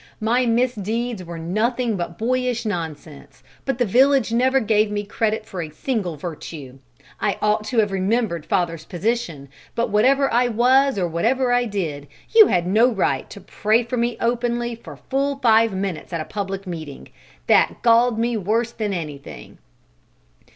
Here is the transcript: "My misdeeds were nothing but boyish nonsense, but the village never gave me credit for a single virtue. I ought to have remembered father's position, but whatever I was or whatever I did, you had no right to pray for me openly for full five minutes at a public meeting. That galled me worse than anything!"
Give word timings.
"My 0.19 0.47
misdeeds 0.47 1.23
were 1.23 1.37
nothing 1.37 1.95
but 1.95 2.17
boyish 2.17 2.65
nonsense, 2.65 3.43
but 3.65 3.77
the 3.77 3.85
village 3.85 4.31
never 4.33 4.59
gave 4.59 4.89
me 4.89 5.03
credit 5.05 5.45
for 5.45 5.61
a 5.61 5.69
single 5.69 6.17
virtue. 6.17 6.79
I 7.19 7.37
ought 7.39 7.65
to 7.65 7.77
have 7.77 7.91
remembered 7.91 8.43
father's 8.47 8.83
position, 8.83 9.47
but 9.75 9.91
whatever 9.91 10.33
I 10.33 10.47
was 10.47 10.97
or 10.97 11.07
whatever 11.07 11.51
I 11.53 11.65
did, 11.65 12.07
you 12.35 12.47
had 12.47 12.65
no 12.65 12.89
right 12.91 13.29
to 13.29 13.41
pray 13.41 13.83
for 13.83 13.95
me 13.95 14.17
openly 14.19 14.73
for 14.73 14.95
full 14.97 15.37
five 15.37 15.71
minutes 15.71 16.11
at 16.11 16.19
a 16.19 16.25
public 16.25 16.65
meeting. 16.65 17.09
That 17.45 17.83
galled 17.83 18.17
me 18.17 18.35
worse 18.37 18.71
than 18.71 18.93
anything!" 18.93 19.59